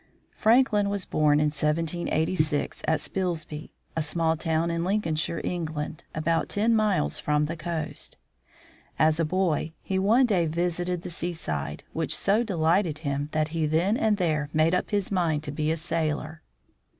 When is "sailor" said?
15.77-16.41